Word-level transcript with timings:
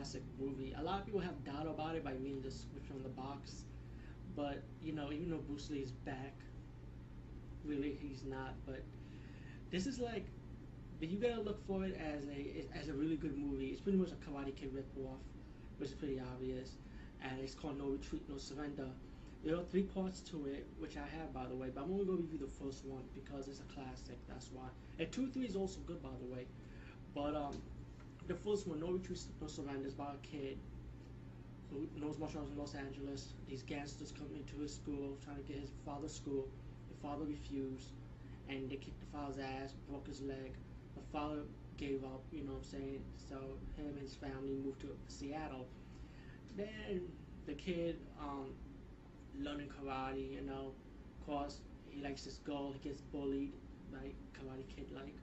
classic 0.00 0.22
movie. 0.38 0.74
A 0.78 0.82
lot 0.82 1.00
of 1.00 1.04
people 1.04 1.20
have 1.20 1.44
doubt 1.44 1.66
about 1.66 1.94
it 1.94 2.02
by 2.02 2.12
reading 2.12 2.40
the 2.40 2.48
description 2.48 2.96
on 2.96 3.02
the 3.02 3.10
box, 3.10 3.64
but 4.34 4.62
you 4.82 4.92
know, 4.92 5.12
even 5.12 5.28
though 5.30 5.44
Bruce 5.46 5.68
Lee 5.68 5.80
is 5.80 5.90
back, 5.90 6.34
really 7.66 7.98
he's 8.00 8.24
not. 8.24 8.54
But 8.64 8.82
this 9.70 9.86
is 9.86 9.98
like, 9.98 10.24
but 10.98 11.10
you 11.10 11.18
gotta 11.18 11.42
look 11.42 11.66
for 11.66 11.84
it 11.84 12.00
as 12.00 12.24
a 12.28 12.64
as 12.78 12.88
a 12.88 12.94
really 12.94 13.16
good 13.16 13.36
movie. 13.36 13.66
It's 13.66 13.80
pretty 13.82 13.98
much 13.98 14.10
a 14.10 14.14
Karate 14.14 14.56
Kid 14.56 14.74
ripoff, 14.74 15.18
which 15.76 15.90
is 15.90 15.94
pretty 15.94 16.18
obvious, 16.34 16.76
and 17.22 17.38
it's 17.38 17.54
called 17.54 17.76
No 17.76 17.88
Retreat, 17.88 18.22
No 18.26 18.38
Surrender. 18.38 18.88
There 19.44 19.54
are 19.54 19.64
three 19.70 19.82
parts 19.82 20.20
to 20.30 20.46
it, 20.46 20.66
which 20.78 20.96
I 20.96 21.06
have 21.18 21.34
by 21.34 21.46
the 21.46 21.54
way, 21.54 21.68
but 21.74 21.84
I'm 21.84 21.92
only 21.92 22.06
gonna 22.06 22.18
review 22.18 22.38
the 22.38 22.64
first 22.64 22.86
one 22.86 23.02
because 23.14 23.48
it's 23.48 23.60
a 23.60 23.74
classic. 23.74 24.16
That's 24.28 24.48
why. 24.50 24.68
And 24.98 25.12
two, 25.12 25.28
three 25.28 25.44
is 25.44 25.56
also 25.56 25.80
good 25.80 26.02
by 26.02 26.16
the 26.20 26.34
way, 26.34 26.46
but 27.14 27.36
um, 27.36 27.60
the 28.30 28.36
first 28.36 28.68
one, 28.68 28.78
No 28.78 28.92
Retreat, 28.92 29.18
No 29.40 29.48
Surrender, 29.48 29.88
is 29.88 29.94
about 29.94 30.14
a 30.22 30.26
kid 30.26 30.56
who 31.68 31.88
knows 32.00 32.16
martial 32.16 32.40
arts 32.40 32.52
in 32.52 32.58
Los 32.58 32.74
Angeles. 32.76 33.32
These 33.48 33.62
gangsters 33.64 34.12
come 34.16 34.28
into 34.36 34.62
his 34.62 34.72
school 34.72 35.18
trying 35.24 35.38
to 35.38 35.42
get 35.42 35.58
his 35.58 35.70
father's 35.84 36.14
school. 36.14 36.46
The 36.88 36.96
father 37.02 37.24
refused, 37.24 37.88
and 38.48 38.70
they 38.70 38.76
kicked 38.76 39.00
the 39.00 39.18
father's 39.18 39.38
ass, 39.38 39.74
broke 39.88 40.06
his 40.06 40.20
leg. 40.22 40.54
The 40.94 41.02
father 41.12 41.40
gave 41.76 42.04
up, 42.04 42.22
you 42.30 42.44
know 42.44 42.52
what 42.52 42.58
I'm 42.58 42.80
saying? 42.80 43.02
So 43.28 43.34
him 43.76 43.88
and 43.88 43.98
his 43.98 44.14
family 44.14 44.54
moved 44.64 44.80
to 44.82 44.96
Seattle. 45.08 45.66
Then 46.56 47.02
the 47.46 47.54
kid 47.54 47.96
um, 48.20 48.52
learning 49.40 49.70
karate, 49.70 50.34
you 50.34 50.42
know, 50.42 50.70
of 51.18 51.26
course 51.26 51.58
he 51.90 52.00
likes 52.00 52.22
this 52.22 52.38
girl, 52.44 52.72
he 52.80 52.88
gets 52.88 53.00
bullied, 53.00 53.54
like 53.92 54.14
Karate 54.38 54.68
Kid 54.76 54.86
like. 54.94 55.16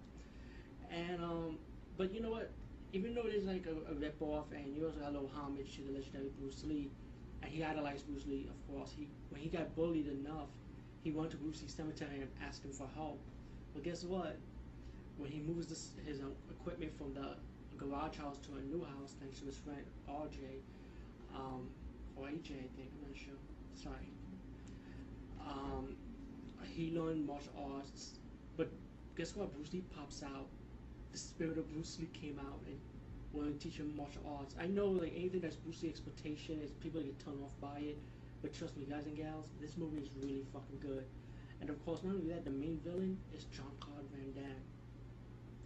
And 0.91 1.23
um, 1.23 1.57
but 1.97 2.13
you 2.13 2.21
know 2.21 2.31
what? 2.31 2.49
Even 2.93 3.13
though 3.13 3.23
is 3.23 3.43
like 3.43 3.65
a, 3.67 3.91
a 3.91 3.95
rip 3.95 4.15
off, 4.21 4.45
and 4.53 4.75
you 4.75 4.85
also 4.85 4.99
got 4.99 5.09
a 5.09 5.11
little 5.11 5.31
homage 5.35 5.75
to 5.75 5.81
the 5.83 5.91
legendary 5.91 6.29
Bruce 6.39 6.63
Lee, 6.65 6.89
and 7.43 7.51
he 7.51 7.63
idolized 7.63 8.07
Bruce 8.07 8.25
Lee, 8.25 8.49
of 8.49 8.73
course. 8.73 8.93
He 8.97 9.07
when 9.29 9.41
he 9.41 9.49
got 9.49 9.75
bullied 9.75 10.07
enough, 10.07 10.49
he 11.03 11.11
went 11.11 11.31
to 11.31 11.37
Bruce 11.37 11.61
Lee's 11.61 11.73
cemetery 11.73 12.21
and 12.21 12.29
asked 12.45 12.63
him 12.63 12.71
for 12.71 12.87
help. 12.95 13.19
But 13.73 13.83
guess 13.83 14.03
what? 14.03 14.37
When 15.17 15.31
he 15.31 15.39
moves 15.39 15.67
this, 15.67 15.91
his 16.05 16.21
um, 16.21 16.33
equipment 16.49 16.97
from 16.97 17.13
the 17.13 17.35
garage 17.77 18.17
house 18.17 18.37
to 18.37 18.49
a 18.57 18.61
new 18.61 18.83
house, 18.83 19.15
thanks 19.19 19.39
to 19.39 19.45
his 19.45 19.57
friend 19.57 19.83
RJ, 20.09 20.61
um, 21.35 21.69
or 22.15 22.25
AJ, 22.25 22.51
I 22.51 22.69
think, 22.75 22.89
I'm 22.93 23.09
not 23.09 23.17
sure. 23.17 23.33
Sorry. 23.75 24.09
Um, 25.41 25.95
he 26.73 26.91
learned 26.91 27.25
martial 27.25 27.51
arts, 27.75 28.19
but 28.55 28.69
guess 29.15 29.35
what? 29.35 29.53
Bruce 29.53 29.73
Lee 29.73 29.83
pops 29.95 30.23
out. 30.23 30.47
The 31.11 31.17
spirit 31.17 31.57
of 31.57 31.71
Bruce 31.73 31.97
Lee 31.99 32.09
came 32.13 32.39
out 32.39 32.59
and 32.67 32.77
wanted 33.33 33.59
to 33.59 33.67
teach 33.67 33.77
him 33.79 33.95
martial 33.95 34.21
arts. 34.39 34.55
I 34.59 34.67
know, 34.67 34.87
like 34.87 35.13
anything 35.15 35.41
that's 35.41 35.55
Bruce 35.55 35.83
Lee 35.83 35.89
exploitation 35.89 36.61
is 36.61 36.71
people 36.71 37.01
get 37.01 37.17
turned 37.23 37.43
off 37.43 37.53
by 37.59 37.79
it, 37.79 37.97
but 38.41 38.53
trust 38.53 38.77
me, 38.77 38.85
guys 38.89 39.05
and 39.05 39.17
gals, 39.17 39.49
this 39.59 39.77
movie 39.77 39.97
is 39.97 40.09
really 40.21 40.45
fucking 40.53 40.79
good. 40.79 41.05
And 41.59 41.69
of 41.69 41.83
course, 41.85 42.03
not 42.03 42.13
only 42.15 42.29
that, 42.29 42.45
the 42.45 42.51
main 42.51 42.79
villain 42.83 43.17
is 43.35 43.45
Jean-Claude 43.45 44.05
Van 44.13 44.31
Damme. 44.33 44.63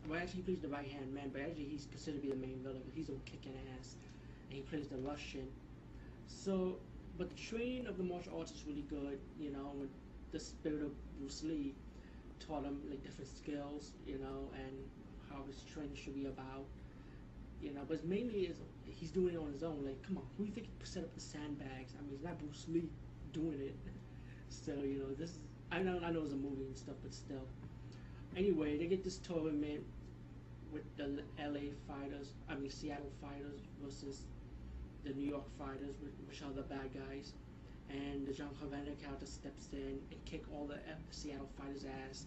Well, 0.08 0.19
actually, 0.19 0.38
he 0.38 0.44
plays 0.44 0.59
the 0.62 0.69
right 0.69 0.88
hand 0.88 1.14
man, 1.14 1.30
but 1.31 1.42
actually, 1.42 1.66
he's 1.66 1.86
considered 1.86 2.22
to 2.22 2.28
be 2.28 2.34
the 2.34 2.39
main 2.39 2.59
villain. 2.64 2.81
He's 2.95 3.09
a 3.09 3.14
kicking 3.25 3.53
ass, 3.78 3.95
and 4.50 4.56
he 4.56 4.62
plays 4.62 4.88
the 4.88 4.97
Russian. 4.97 5.47
So, 6.28 6.78
but 7.17 7.30
the 7.30 7.36
training 7.36 7.88
of 7.88 7.97
the 7.97 8.03
martial 8.03 8.39
arts 8.39 8.52
is 8.52 8.64
really 8.66 8.86
good. 8.89 9.19
You 9.39 9.52
know, 9.52 9.73
the 10.31 10.39
spirit 10.39 10.81
of 10.81 10.92
Bruce 11.19 11.44
Lee 11.44 11.75
taught 12.39 12.64
him 12.64 12.81
like 12.89 13.03
different 13.03 13.30
skills. 13.30 13.92
You 14.08 14.17
know, 14.17 14.50
and 14.56 14.73
how 15.31 15.43
training 15.73 15.95
should 15.95 16.15
be 16.15 16.25
about. 16.25 16.65
You 17.61 17.73
know, 17.73 17.81
but 17.87 18.05
mainly 18.05 18.47
is 18.47 18.57
he's 18.85 19.11
doing 19.11 19.35
it 19.35 19.38
on 19.38 19.51
his 19.51 19.63
own. 19.63 19.85
Like, 19.85 20.01
come 20.03 20.17
on, 20.17 20.23
who 20.38 20.44
do 20.44 20.50
you 20.50 20.56
think 20.56 20.67
set 20.83 21.03
up 21.03 21.13
the 21.13 21.22
sandbags? 21.22 21.94
I 21.97 22.01
mean, 22.01 22.13
it's 22.13 22.23
not 22.23 22.39
Bruce 22.39 22.66
Lee 22.67 22.89
doing 23.33 23.59
it. 23.61 23.75
So 24.50 24.73
you 24.73 25.00
know, 25.00 25.13
this 25.17 25.29
is 25.29 25.39
I 25.72 25.81
know 25.81 26.00
I 26.03 26.11
know 26.11 26.23
it's 26.23 26.33
a 26.33 26.35
movie 26.35 26.66
and 26.66 26.78
stuff, 26.78 26.95
but 27.01 27.13
still. 27.13 27.47
Anyway, 28.35 28.78
they 28.78 28.85
get 28.85 29.03
this 29.03 29.17
tournament 29.17 29.81
with 30.72 30.83
the 30.97 31.23
LA 31.39 31.72
fighters, 31.88 32.33
I 32.50 32.56
mean 32.56 32.69
Seattle 32.69 33.11
fighters 33.22 33.59
versus 33.83 34.23
the 35.03 35.13
New 35.13 35.29
York 35.29 35.45
fighters, 35.57 35.95
which 36.27 36.41
are 36.41 36.51
the 36.53 36.63
bad 36.63 36.89
guys. 36.94 37.33
And 37.89 38.25
the 38.25 38.31
John 38.31 38.50
Carpenter 38.59 38.91
character 39.01 39.25
steps 39.25 39.67
in 39.73 40.00
and 40.11 40.25
kick 40.25 40.44
all 40.53 40.66
the 40.66 40.79
Seattle 41.09 41.50
fighters' 41.57 41.85
ass. 42.09 42.25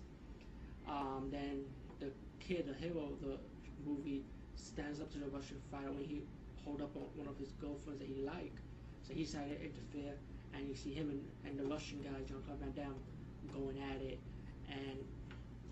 Um, 0.87 1.29
then 1.31 1.65
the 2.01 2.11
kid, 2.41 2.67
the 2.67 2.75
hero 2.75 3.13
of 3.13 3.21
the 3.21 3.39
movie, 3.85 4.25
stands 4.57 5.01
up 5.01 5.11
to 5.13 5.19
the 5.19 5.27
Russian 5.29 5.61
fighter 5.71 5.91
when 5.91 6.05
he 6.05 6.23
hold 6.65 6.81
up 6.81 6.97
on 6.97 7.03
one 7.15 7.29
of 7.29 7.37
his 7.39 7.53
girlfriends 7.61 8.01
that 8.01 8.09
he 8.09 8.23
like. 8.23 8.55
So 9.03 9.13
he 9.13 9.25
decided 9.25 9.59
to 9.59 9.65
interfere, 9.65 10.15
and 10.55 10.69
you 10.69 10.75
see 10.75 10.93
him 10.93 11.11
and, 11.11 11.23
and 11.45 11.59
the 11.59 11.65
Russian 11.65 12.01
guy, 12.03 12.25
Jean-Claude 12.27 12.59
Van 12.61 12.73
Damme, 12.73 13.01
going 13.53 13.77
at 13.93 14.01
it, 14.01 14.19
and 14.71 14.97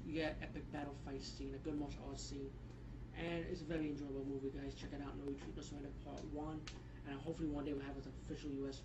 you 0.06 0.14
get 0.14 0.36
epic 0.42 0.70
battle 0.72 0.94
fight 1.04 1.22
scene, 1.22 1.52
a 1.54 1.62
good 1.64 1.78
martial 1.78 2.02
arts 2.08 2.22
scene, 2.22 2.50
and 3.16 3.44
it's 3.50 3.60
a 3.62 3.64
very 3.64 3.88
enjoyable 3.88 4.24
movie, 4.28 4.52
guys. 4.52 4.74
Check 4.74 4.90
it 4.92 5.00
out, 5.00 5.16
No 5.16 5.32
Retreat, 5.32 5.56
No 5.56 5.62
Surrender 5.62 5.88
Part 6.04 6.20
1, 6.32 6.60
and 7.08 7.20
hopefully 7.20 7.48
one 7.48 7.64
day 7.64 7.72
we'll 7.72 7.86
have 7.86 7.96
an 7.96 8.04
official 8.26 8.50
U.S. 8.64 8.80